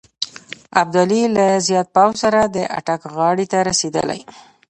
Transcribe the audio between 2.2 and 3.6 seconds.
سره د اټک غاړې ته